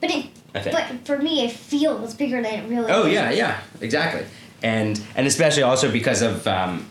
but 0.02 0.10
it, 0.18 0.26
I 0.56 0.60
think. 0.62 0.76
but 0.76 1.06
for 1.06 1.18
me, 1.22 1.44
it 1.46 1.52
feels 1.52 2.14
bigger 2.14 2.42
than 2.42 2.54
it 2.66 2.70
really. 2.70 2.86
Is. 2.92 2.98
Oh 2.98 3.06
yeah, 3.06 3.30
yeah, 3.32 3.60
exactly. 3.82 4.26
And 4.64 5.00
and 5.16 5.28
especially 5.28 5.64
also 5.64 5.92
because 5.92 6.22
of 6.22 6.48
um, 6.48 6.90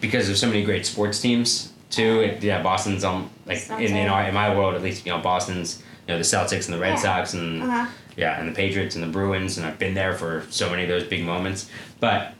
because 0.00 0.28
of 0.28 0.38
so 0.38 0.46
many 0.46 0.64
great 0.64 0.86
sports 0.86 1.20
teams 1.20 1.72
too. 1.90 2.20
It, 2.20 2.42
yeah, 2.42 2.62
Boston's 2.62 3.04
um 3.04 3.30
like 3.46 3.68
in, 3.70 3.96
in 3.96 4.08
our 4.08 4.24
in 4.24 4.34
my 4.34 4.54
world 4.56 4.74
at 4.74 4.82
least 4.82 5.04
you 5.04 5.12
know 5.12 5.18
Boston's 5.20 5.82
you 6.06 6.14
know 6.14 6.18
the 6.18 6.24
Celtics 6.24 6.66
and 6.66 6.74
the 6.74 6.78
Red 6.78 6.90
Yeah. 6.94 6.96
Sox 6.96 7.34
and 7.34 7.62
Uh-huh. 7.62 7.86
yeah 8.16 8.38
and 8.40 8.48
the 8.48 8.54
Patriots 8.54 8.94
and 8.94 9.02
the 9.04 9.08
Bruins 9.08 9.58
and 9.58 9.66
I've 9.66 9.78
been 9.78 9.94
there 9.94 10.14
for 10.16 10.44
so 10.50 10.70
many 10.70 10.84
of 10.84 10.88
those 10.88 11.04
big 11.04 11.24
moments. 11.24 11.68
But 11.98 12.34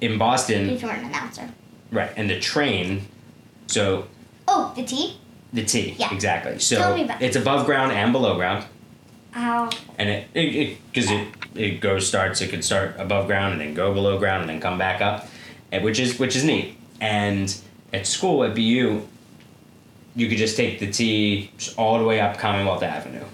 in 0.00 0.18
Boston, 0.18 0.68
If 0.70 0.82
you're 0.82 0.90
an 0.90 1.04
announcer. 1.06 1.48
right, 1.90 2.10
and 2.16 2.28
the 2.30 2.38
train, 2.38 3.06
so 3.66 4.06
Oh, 4.46 4.72
the 4.76 4.84
T. 4.84 5.18
The 5.52 5.64
T. 5.64 5.94
Yeah. 5.98 6.12
Exactly. 6.14 6.58
So 6.58 6.76
Tell 6.76 6.94
me 6.94 7.04
about 7.04 7.22
it's 7.22 7.36
above 7.36 7.66
ground 7.66 7.92
and 7.92 8.12
below 8.12 8.34
ground, 8.36 8.64
Ow. 9.34 9.70
and 9.98 10.08
it 10.08 10.28
it 10.34 10.78
because 10.92 11.10
it, 11.10 11.28
it 11.54 11.80
goes 11.80 12.06
starts. 12.06 12.40
It 12.40 12.50
could 12.50 12.64
start 12.64 12.96
above 12.98 13.26
ground 13.26 13.52
and 13.52 13.60
then 13.60 13.74
go 13.74 13.92
below 13.94 14.18
ground 14.18 14.42
and 14.42 14.50
then 14.50 14.60
come 14.60 14.78
back 14.78 15.00
up, 15.00 15.28
and 15.72 15.84
which 15.84 15.98
is 15.98 16.18
which 16.18 16.36
is 16.36 16.44
neat. 16.44 16.76
And 17.00 17.54
at 17.92 18.06
school 18.06 18.44
at 18.44 18.54
BU, 18.54 19.02
you 20.16 20.28
could 20.28 20.38
just 20.38 20.56
take 20.56 20.80
the 20.80 20.90
T 20.90 21.50
all 21.76 21.98
the 21.98 22.04
way 22.04 22.20
up 22.20 22.38
Commonwealth 22.38 22.82
Avenue. 22.82 23.24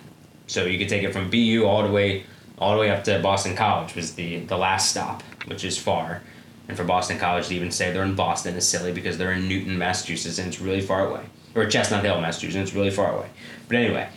So 0.46 0.64
you 0.64 0.78
could 0.78 0.88
take 0.88 1.02
it 1.02 1.12
from 1.12 1.30
BU 1.30 1.64
all 1.64 1.82
the 1.82 1.92
way 1.92 2.24
all 2.58 2.74
the 2.74 2.80
way 2.80 2.90
up 2.90 3.04
to 3.04 3.18
Boston 3.20 3.56
College 3.56 3.94
was 3.94 4.14
the 4.14 4.40
the 4.40 4.56
last 4.56 4.90
stop, 4.90 5.22
which 5.46 5.64
is 5.64 5.78
far. 5.78 6.22
And 6.68 6.76
for 6.76 6.84
Boston 6.84 7.18
College 7.18 7.48
to 7.48 7.54
even 7.54 7.70
say 7.70 7.92
they're 7.92 8.02
in 8.02 8.16
Boston 8.16 8.56
is 8.56 8.66
silly 8.66 8.92
because 8.92 9.18
they're 9.18 9.32
in 9.32 9.46
Newton, 9.46 9.78
Massachusetts, 9.78 10.38
and 10.38 10.48
it's 10.48 10.60
really 10.60 10.80
far 10.80 11.08
away. 11.08 11.22
Or 11.54 11.64
Chestnut 11.66 12.04
Hill, 12.04 12.20
Massachusetts, 12.20 12.56
and 12.56 12.64
it's 12.66 12.74
really 12.74 12.90
far 12.90 13.16
away. 13.16 13.28
But 13.68 13.76
anyway, 13.76 14.08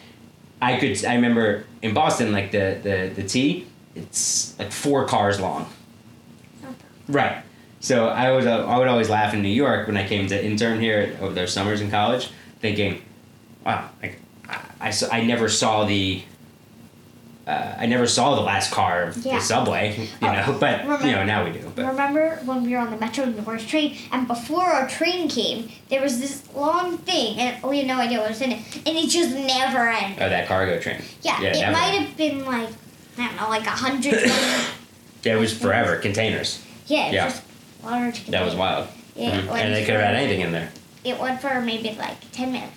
I 0.61 0.77
could 0.77 1.03
I 1.05 1.15
remember 1.15 1.65
in 1.81 1.93
Boston 1.93 2.31
like 2.31 2.51
the 2.51 2.79
the 2.81 3.11
the 3.15 3.23
T, 3.27 3.67
it's 3.95 4.57
like 4.59 4.71
four 4.71 5.05
cars 5.05 5.39
long. 5.39 5.69
Right. 7.07 7.43
So 7.79 8.07
I 8.07 8.31
would 8.31 8.45
uh, 8.45 8.65
I 8.65 8.77
would 8.77 8.87
always 8.87 9.09
laugh 9.09 9.33
in 9.33 9.41
New 9.41 9.49
York 9.49 9.87
when 9.87 9.97
I 9.97 10.07
came 10.07 10.27
to 10.27 10.45
intern 10.45 10.79
here 10.79 11.17
over 11.21 11.33
their 11.33 11.47
summers 11.47 11.81
in 11.81 11.89
college, 11.89 12.29
thinking, 12.59 13.01
wow, 13.65 13.89
like 14.01 14.19
I, 14.47 14.89
I, 14.89 14.93
I 15.11 15.23
never 15.23 15.49
saw 15.49 15.85
the. 15.85 16.23
Uh, 17.49 17.75
I 17.79 17.87
never 17.87 18.05
saw 18.05 18.35
the 18.35 18.41
last 18.41 18.69
car 18.71 19.01
of 19.05 19.17
Yeah. 19.25 19.35
the 19.35 19.41
subway, 19.41 19.97
you 20.21 20.27
Oh, 20.27 20.31
know, 20.31 20.57
but 20.59 20.83
you 21.03 21.11
know 21.13 21.23
now 21.25 21.43
we 21.43 21.51
do. 21.51 21.71
But 21.75 21.85
Remember 21.87 22.35
when 22.45 22.63
we 22.63 22.73
were 22.73 22.77
on 22.77 22.91
the 22.91 22.97
Metro 22.97 23.25
North 23.25 23.67
train, 23.67 23.97
and 24.11 24.27
before 24.27 24.67
our 24.67 24.87
train 24.87 25.27
came, 25.27 25.69
there 25.89 25.99
was 26.01 26.19
this 26.19 26.43
long 26.53 26.99
thing, 26.99 27.39
and 27.39 27.63
we 27.63 27.79
had 27.79 27.87
no 27.87 27.97
idea 27.99 28.19
what 28.19 28.29
was 28.29 28.41
in 28.41 28.51
it, 28.51 28.59
and 28.85 28.95
it 28.95 29.09
just 29.09 29.31
never 29.33 29.89
ended. 29.89 30.21
oh, 30.21 30.29
that 30.29 30.47
cargo 30.47 30.79
train. 30.79 31.01
Yeah, 31.23 31.41
yeah, 31.41 31.47
it 31.49 31.59
never. 31.61 31.71
might 31.71 31.93
have 31.99 32.15
been 32.15 32.45
like 32.45 32.69
I 33.17 33.27
don't 33.27 33.35
know, 33.37 33.49
like 33.49 33.65
a 33.65 33.71
hundred. 33.71 34.29
Yeah, 35.23 35.35
it 35.35 35.39
was 35.39 35.51
forever 35.57 35.97
containers. 35.97 36.63
yeah, 36.87 37.07
it 37.07 37.13
Yeah. 37.13 37.27
just 37.29 37.43
large. 37.83 38.25
That 38.27 38.45
was 38.45 38.55
wild. 38.55 38.87
Yeah, 39.15 39.41
Mhm. 39.41 39.51
And 39.51 39.73
they 39.75 39.83
could 39.83 39.95
have 39.95 40.03
had 40.03 40.15
anything 40.15 40.39
in 40.41 40.53
there. 40.53 40.69
It 41.03 41.19
went 41.19 41.41
for 41.41 41.59
maybe 41.59 41.93
like 41.99 42.31
ten 42.31 42.51
minutes. 42.53 42.71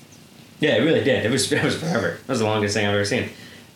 Yeah, 0.58 0.76
it 0.76 0.80
really 0.80 1.04
did. 1.04 1.24
It 1.26 1.30
was 1.30 1.52
it 1.52 1.62
was 1.62 1.76
forever. 1.76 2.18
That 2.26 2.28
was 2.28 2.38
the 2.40 2.46
longest 2.46 2.74
thing 2.74 2.86
I've 2.86 2.94
ever 2.94 3.04
seen. 3.04 3.28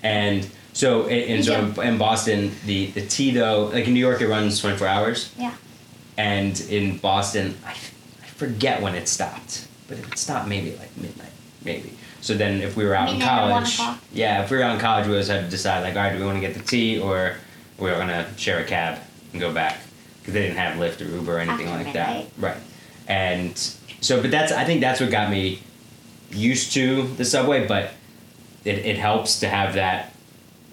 And 0.02 0.48
so 0.76 1.06
in, 1.06 1.38
in 1.38 1.42
so 1.42 1.58
in, 1.58 1.80
in 1.80 1.96
Boston, 1.96 2.52
the 2.66 2.88
the 2.88 3.00
T 3.00 3.30
though, 3.30 3.70
like 3.72 3.86
in 3.86 3.94
New 3.94 4.00
York, 4.00 4.20
it 4.20 4.28
runs 4.28 4.60
twenty 4.60 4.76
four 4.76 4.86
hours. 4.86 5.32
Yeah. 5.38 5.54
And 6.18 6.60
in 6.68 6.98
Boston, 6.98 7.56
I, 7.64 7.70
I 7.70 8.26
forget 8.26 8.82
when 8.82 8.94
it 8.94 9.08
stopped, 9.08 9.66
but 9.88 9.98
it 9.98 10.18
stopped 10.18 10.48
maybe 10.48 10.76
like 10.76 10.94
midnight, 10.98 11.32
maybe. 11.64 11.94
So 12.20 12.34
then, 12.34 12.60
if 12.60 12.76
we 12.76 12.84
were 12.84 12.94
out 12.94 13.08
in 13.08 13.18
Midnight 13.18 13.50
one 13.50 13.64
college, 13.64 14.02
yeah, 14.12 14.44
if 14.44 14.50
we 14.50 14.58
were 14.58 14.64
out 14.64 14.74
in 14.74 14.80
college, 14.80 15.06
we 15.06 15.12
always 15.12 15.28
had 15.28 15.44
to 15.44 15.50
decide 15.50 15.80
like, 15.80 15.96
all 15.96 16.02
right, 16.02 16.12
do 16.12 16.18
we 16.18 16.26
want 16.26 16.36
to 16.36 16.46
get 16.46 16.52
the 16.52 16.62
T 16.62 17.00
or 17.00 17.36
we 17.78 17.88
are 17.88 17.96
gonna 17.96 18.26
share 18.36 18.60
a 18.60 18.64
cab 18.64 18.98
and 19.32 19.40
go 19.40 19.54
back 19.54 19.78
because 20.20 20.34
they 20.34 20.42
didn't 20.42 20.58
have 20.58 20.76
Lyft 20.76 21.00
or 21.00 21.08
Uber 21.08 21.36
or 21.36 21.38
anything 21.38 21.68
After 21.68 21.84
like 21.84 21.94
that, 21.94 22.26
right? 22.36 22.58
And 23.08 23.56
so, 24.02 24.20
but 24.20 24.30
that's 24.30 24.52
I 24.52 24.64
think 24.66 24.82
that's 24.82 25.00
what 25.00 25.10
got 25.10 25.30
me 25.30 25.62
used 26.30 26.74
to 26.74 27.04
the 27.16 27.24
subway, 27.24 27.66
but 27.66 27.92
it, 28.66 28.84
it 28.84 28.98
helps 28.98 29.40
to 29.40 29.48
have 29.48 29.74
that 29.74 30.12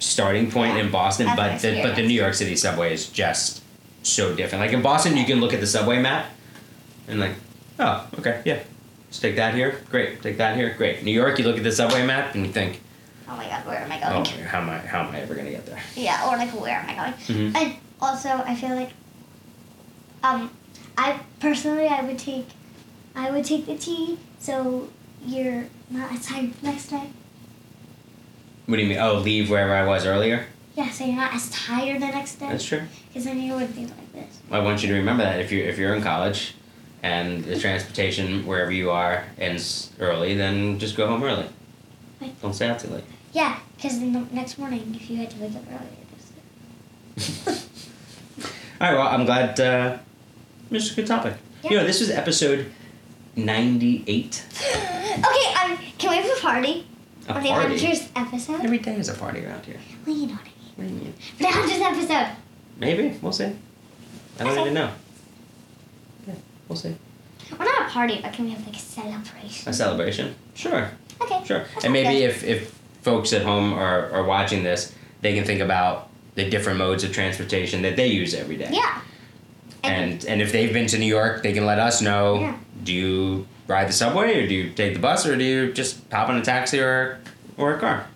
starting 0.04 0.52
point 0.52 0.76
Yeah, 0.76 0.84
in 0.84 0.92
Boston. 0.92 1.26
that's 1.28 1.62
But 1.64 1.70
the, 1.76 1.82
but 1.82 1.96
the. 1.96 2.02
New 2.08 2.14
York 2.14 2.34
City 2.34 2.56
subway 2.56 2.94
is 2.94 3.10
just 3.10 3.62
so 4.04 4.36
different. 4.36 4.62
Like 4.64 4.74
in 4.74 4.82
Boston, 4.82 5.16
you 5.18 5.26
can 5.26 5.40
look 5.40 5.54
at 5.54 5.60
the 5.60 5.68
subway 5.68 6.02
map 6.02 6.26
and 7.08 7.20
like, 7.20 7.34
oh, 7.80 8.08
okay, 8.20 8.42
yeah, 8.46 8.60
let's 9.08 9.20
take 9.20 9.36
that 9.38 9.54
here, 9.56 9.82
great. 9.90 10.22
Take 10.22 10.38
that 10.38 10.56
here, 10.58 10.74
great. 10.78 11.04
New 11.04 11.12
York, 11.12 11.40
you 11.40 11.46
look 11.46 11.58
at 11.58 11.64
the 11.64 11.72
subway 11.72 12.06
map 12.06 12.36
and 12.36 12.46
you 12.46 12.52
think, 12.52 12.82
Oh 13.28 13.38
my 13.38 13.46
god, 13.48 13.66
where 13.66 13.78
am 13.80 13.92
I 13.92 14.00
oh, 14.06 14.24
going? 14.24 14.46
how 14.46 14.60
am 14.60 14.70
I 14.70 14.78
how 14.80 15.02
am 15.08 15.16
I 15.16 15.22
ever 15.22 15.34
gonna 15.34 15.50
get 15.50 15.66
there? 15.66 15.82
Yeah, 15.96 16.28
or 16.30 16.38
like 16.38 16.50
where 16.52 16.76
am 16.78 16.90
I 16.90 16.96
going? 16.96 17.14
Mhm. 17.54 17.56
And 17.56 17.76
also, 18.02 18.30
I 18.30 18.54
feel 18.56 18.76
like, 18.76 18.92
um, 20.24 20.52
I 20.98 21.20
personally 21.40 21.88
I 21.88 22.02
would 22.02 22.20
take, 22.20 22.48
I 23.16 23.32
would 23.32 23.46
take 23.46 23.66
the 23.66 23.78
T 23.78 24.20
so 24.40 24.90
you're 25.26 25.66
not 25.90 26.12
as 26.12 26.26
tired 26.28 26.52
next 26.62 26.90
time. 26.90 27.14
What 28.66 28.78
do 28.78 28.82
you 28.82 28.90
mean? 28.90 29.00
Oh, 29.00 29.16
leave 29.16 29.50
wherever 29.50 29.74
I 29.76 29.86
was 29.86 30.06
earlier. 30.06 30.46
Yeah, 30.76 30.90
so 30.90 31.06
you're 31.06 31.16
not 31.16 31.34
as 31.34 31.50
tired 31.52 32.02
the 32.02 32.08
next 32.08 32.36
day. 32.36 32.48
That's 32.48 32.66
true. 32.66 32.82
Because 33.08 33.26
then 33.26 33.40
you 33.40 33.54
would 33.54 33.76
be 33.76 33.86
like 33.86 34.14
this. 34.14 34.40
I 34.50 34.60
want 34.60 34.82
you 34.82 34.90
to 34.90 34.96
remember 34.96 35.24
that 35.24 35.40
if 35.40 35.52
you 35.52 35.64
if 35.64 35.78
you're 35.78 35.94
in 35.94 36.02
college, 36.02 36.56
and 37.04 37.44
the 37.44 37.60
transportation 37.60 38.46
wherever 38.48 38.72
you 38.72 38.90
are 38.90 39.26
ends 39.38 39.92
early, 40.00 40.36
then 40.36 40.80
just 40.80 40.96
go 40.96 41.06
home 41.08 41.22
early. 41.24 41.48
Right. 42.22 42.42
Don't 42.42 42.54
stay 42.54 42.70
out 42.70 42.80
too 42.80 42.88
late. 42.88 43.04
Yeah, 43.34 43.60
because 43.76 44.00
then 44.00 44.14
the 44.14 44.22
next 44.34 44.58
morning, 44.58 44.96
if 44.96 45.10
you 45.10 45.18
had 45.18 45.30
to 45.32 45.38
wake 45.38 45.56
up 45.56 45.64
early, 45.68 45.98
All 48.82 48.92
right. 48.92 48.94
Well, 48.98 49.08
I'm 49.08 49.26
glad. 49.26 49.60
Uh, 49.60 49.98
this 50.72 50.86
is 50.86 50.94
a 50.94 50.96
good 50.96 51.08
topic. 51.08 51.36
Yeah. 51.64 51.72
You 51.72 51.78
know, 51.78 51.86
this 51.86 52.00
was 52.00 52.10
episode 52.10 52.72
ninety-eight. 53.36 54.46
Okay, 55.14 55.54
um, 55.62 55.78
can 56.00 56.10
we 56.10 56.16
have 56.18 56.26
a 56.38 56.42
party 56.42 56.88
A 57.28 57.34
on 57.34 57.44
the 57.44 57.50
party. 57.50 57.76
episode? 58.16 58.62
Every 58.64 58.78
day 58.80 58.96
is 58.96 59.10
a 59.10 59.14
party 59.14 59.46
around 59.46 59.66
here. 59.66 59.78
Well, 60.06 60.16
you 60.16 60.28
know 60.28 60.34
what 60.34 60.42
I 60.42 60.46
mean. 60.46 60.54
What 60.76 60.88
do 60.88 60.94
you 60.94 61.00
mean? 61.02 61.14
For 61.38 61.44
the 61.44 61.48
hundredth 61.50 61.82
episode. 61.82 62.36
Maybe 62.78 63.18
we'll 63.22 63.32
see. 63.32 63.46
I 63.46 64.44
don't 64.44 64.52
Okay. 64.54 64.62
even 64.62 64.74
know. 64.74 64.92
Yeah, 66.28 66.34
we'll 66.68 66.76
see. 66.78 66.96
Well, 67.58 67.68
not 67.68 67.88
a 67.88 67.92
party, 67.92 68.20
but 68.22 68.34
can 68.34 68.46
we 68.46 68.52
have 68.52 68.66
like 68.66 68.76
a 68.76 68.80
celebration? 68.80 69.70
A 69.70 69.74
celebration. 69.74 70.36
Sure. 70.56 70.90
Okay. 71.22 71.42
Sure. 71.46 71.60
that 71.60 71.68
And 71.76 71.82
sounds 71.84 71.94
maybe 71.94 72.20
good. 72.20 72.30
if, 72.30 72.44
if 72.44 72.80
folks 73.04 73.32
at 73.34 73.44
home 73.44 73.74
are, 73.74 74.10
are 74.12 74.24
watching 74.24 74.64
this, 74.64 74.94
they 75.22 75.34
can 75.36 75.46
think 75.46 75.62
about 75.62 76.10
the 76.36 76.50
different 76.50 76.80
modes 76.80 77.04
of 77.04 77.14
transportation 77.14 77.84
that 77.84 77.96
they 77.96 78.08
use 78.08 78.34
every 78.34 78.58
day. 78.58 78.70
Yeah. 78.72 79.02
And 79.84 80.24
and 80.26 80.42
if 80.42 80.52
they've 80.54 80.72
been 80.74 80.88
to 80.88 80.98
New 80.98 81.06
York, 81.06 81.44
they 81.44 81.52
can 81.54 81.66
let 81.66 81.78
us 81.78 82.02
know. 82.02 82.40
Yeah. 82.40 82.58
Do 82.84 82.94
you 82.94 83.48
ride 83.68 83.88
the 83.88 83.94
subway, 83.94 84.44
or 84.44 84.48
do 84.48 84.54
you 84.54 84.72
take 84.72 84.94
the 84.94 85.00
bus, 85.00 85.26
or 85.26 85.36
do 85.38 85.44
you 85.44 85.74
just 85.74 86.00
hop 86.12 86.30
on 86.30 86.38
a 86.38 86.42
taxi 86.42 86.80
or 86.80 87.20
or 87.58 87.76
a 87.76 87.80
car? 87.80 88.08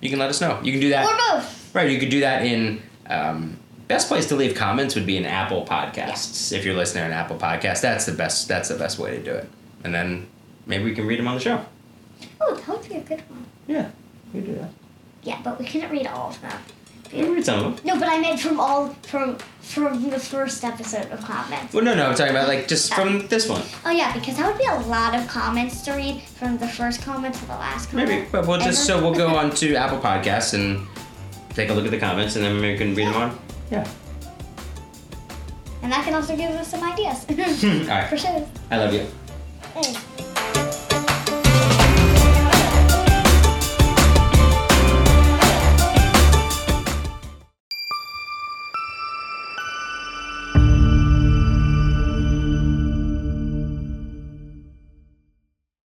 You 0.00 0.10
can 0.10 0.18
let 0.18 0.30
us 0.30 0.40
know. 0.40 0.60
You 0.62 0.72
can 0.72 0.80
do 0.80 0.90
that. 0.90 1.04
or 1.06 1.38
both. 1.38 1.74
Right. 1.74 1.90
You 1.90 1.98
could 1.98 2.10
do 2.10 2.20
that 2.20 2.44
in. 2.44 2.82
Um, 3.06 3.58
best 3.88 4.08
place 4.08 4.26
to 4.28 4.36
leave 4.36 4.54
comments 4.54 4.94
would 4.94 5.06
be 5.06 5.16
in 5.16 5.24
Apple 5.24 5.64
Podcasts. 5.64 6.52
If 6.52 6.64
you're 6.64 6.74
listening 6.74 7.04
on 7.04 7.12
Apple 7.12 7.36
Podcasts, 7.36 7.80
that's 7.80 8.04
the 8.06 8.12
best. 8.12 8.48
That's 8.48 8.68
the 8.68 8.76
best 8.76 8.98
way 8.98 9.16
to 9.16 9.22
do 9.22 9.32
it. 9.32 9.48
And 9.84 9.94
then 9.94 10.26
maybe 10.66 10.84
we 10.84 10.94
can 10.94 11.06
read 11.06 11.18
them 11.18 11.26
on 11.28 11.34
the 11.34 11.40
show. 11.40 11.64
Oh, 12.40 12.54
that 12.54 12.68
would 12.68 12.88
be 12.88 12.94
a 12.96 13.00
good 13.00 13.20
one. 13.30 13.44
Yeah, 13.66 13.90
we 14.32 14.40
do 14.40 14.54
that. 14.56 14.70
Yeah, 15.22 15.40
but 15.42 15.58
we 15.58 15.66
couldn't 15.66 15.90
read 15.90 16.06
all 16.06 16.30
of 16.30 16.40
them. 16.40 16.58
We 17.12 17.22
can 17.22 17.44
some 17.44 17.64
of 17.64 17.76
them. 17.76 17.86
No, 17.86 17.98
but 17.98 18.08
I 18.08 18.20
meant 18.20 18.40
from 18.40 18.60
all 18.60 18.88
from 19.02 19.38
from 19.60 20.10
the 20.10 20.18
first 20.18 20.64
episode 20.64 21.10
of 21.10 21.20
comments. 21.20 21.74
Well, 21.74 21.84
no, 21.84 21.94
no. 21.94 22.06
I'm 22.08 22.14
talking 22.14 22.30
about 22.30 22.48
like 22.48 22.68
just 22.68 22.92
from 22.94 23.20
uh, 23.20 23.26
this 23.28 23.48
one. 23.48 23.62
Oh 23.84 23.90
yeah, 23.90 24.12
because 24.12 24.36
that 24.36 24.46
would 24.46 24.58
be 24.58 24.66
a 24.66 24.78
lot 24.88 25.14
of 25.14 25.26
comments 25.28 25.82
to 25.82 25.92
read 25.92 26.22
from 26.22 26.58
the 26.58 26.68
first 26.68 27.02
comment 27.02 27.34
to 27.34 27.44
the 27.46 27.52
last 27.52 27.90
comment. 27.90 28.08
Maybe, 28.08 28.28
but 28.30 28.46
we'll 28.46 28.58
just 28.58 28.86
so 28.86 29.00
we'll 29.00 29.14
go 29.14 29.28
on 29.40 29.50
to 29.56 29.74
Apple 29.74 29.98
Podcasts 29.98 30.54
and 30.54 30.86
take 31.54 31.70
a 31.70 31.74
look 31.74 31.84
at 31.84 31.90
the 31.90 31.98
comments, 31.98 32.36
and 32.36 32.44
then 32.44 32.60
we 32.60 32.76
can 32.76 32.94
read 32.94 33.08
them 33.08 33.16
on. 33.16 33.38
Yeah. 33.70 33.88
And 35.82 35.92
that 35.92 36.04
can 36.04 36.14
also 36.14 36.36
give 36.36 36.50
us 36.50 36.68
some 36.68 36.82
ideas. 36.82 37.24
All 37.88 37.88
right. 37.88 38.08
For 38.08 38.18
sure. 38.18 38.46
I 38.70 38.76
love 38.76 38.92
you. 38.92 39.06
Thanks. 39.74 40.27